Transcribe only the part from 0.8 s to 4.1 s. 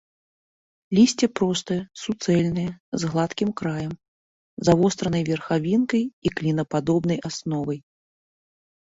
Лісце простае, суцэльнае, з гладкім краем,